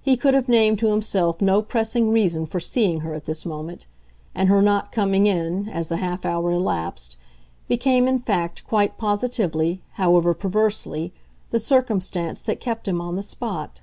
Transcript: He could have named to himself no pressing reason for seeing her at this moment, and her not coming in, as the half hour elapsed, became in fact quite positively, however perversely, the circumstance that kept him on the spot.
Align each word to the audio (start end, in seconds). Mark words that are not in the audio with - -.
He 0.00 0.16
could 0.16 0.34
have 0.34 0.48
named 0.48 0.80
to 0.80 0.88
himself 0.90 1.40
no 1.40 1.62
pressing 1.62 2.10
reason 2.10 2.46
for 2.46 2.58
seeing 2.58 3.02
her 3.02 3.14
at 3.14 3.26
this 3.26 3.46
moment, 3.46 3.86
and 4.34 4.48
her 4.48 4.60
not 4.60 4.90
coming 4.90 5.28
in, 5.28 5.68
as 5.68 5.86
the 5.86 5.98
half 5.98 6.24
hour 6.24 6.50
elapsed, 6.50 7.16
became 7.68 8.08
in 8.08 8.18
fact 8.18 8.66
quite 8.66 8.98
positively, 8.98 9.80
however 9.92 10.34
perversely, 10.34 11.12
the 11.52 11.60
circumstance 11.60 12.42
that 12.42 12.58
kept 12.58 12.88
him 12.88 13.00
on 13.00 13.14
the 13.14 13.22
spot. 13.22 13.82